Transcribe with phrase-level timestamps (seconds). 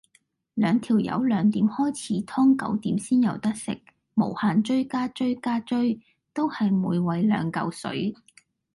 [0.55, 3.79] 兩條友兩點開始劏九點先有得食，
[4.15, 6.01] 無限追加追加追，
[6.33, 8.15] 都係每位兩舊水